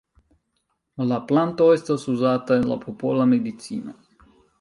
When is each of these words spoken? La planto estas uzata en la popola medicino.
La 1.11 1.19
planto 1.31 1.67
estas 1.73 2.05
uzata 2.13 2.57
en 2.61 2.65
la 2.71 2.79
popola 2.87 3.29
medicino. 3.35 3.95